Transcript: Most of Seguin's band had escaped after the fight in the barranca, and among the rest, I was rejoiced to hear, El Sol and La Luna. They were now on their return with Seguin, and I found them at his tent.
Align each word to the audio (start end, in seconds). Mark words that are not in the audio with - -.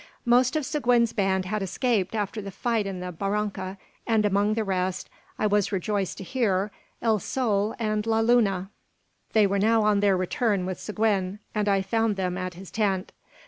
Most 0.25 0.55
of 0.55 0.65
Seguin's 0.65 1.13
band 1.13 1.45
had 1.45 1.61
escaped 1.61 2.15
after 2.15 2.41
the 2.41 2.49
fight 2.49 2.87
in 2.87 3.01
the 3.01 3.11
barranca, 3.11 3.77
and 4.07 4.25
among 4.25 4.55
the 4.55 4.63
rest, 4.63 5.11
I 5.37 5.45
was 5.45 5.71
rejoiced 5.71 6.17
to 6.17 6.23
hear, 6.23 6.71
El 7.03 7.19
Sol 7.19 7.75
and 7.77 8.07
La 8.07 8.19
Luna. 8.21 8.71
They 9.33 9.45
were 9.45 9.59
now 9.59 9.83
on 9.83 9.99
their 9.99 10.17
return 10.17 10.65
with 10.65 10.79
Seguin, 10.79 11.37
and 11.53 11.69
I 11.69 11.83
found 11.83 12.15
them 12.15 12.35
at 12.35 12.55
his 12.55 12.71
tent. 12.71 13.11